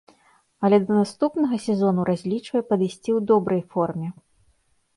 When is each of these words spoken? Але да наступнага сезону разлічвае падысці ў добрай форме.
Але 0.67 0.77
да 0.85 0.93
наступнага 0.99 1.59
сезону 1.67 2.01
разлічвае 2.11 2.63
падысці 2.73 3.09
ў 3.19 3.29
добрай 3.33 3.61
форме. 3.77 4.07